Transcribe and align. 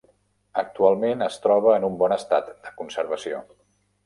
Actualment, 0.61 1.21
es 1.25 1.37
troba 1.43 1.75
en 1.75 1.85
un 1.91 2.01
bon 2.01 2.17
estat 2.17 2.51
de 2.65 2.75
conservació. 2.81 3.45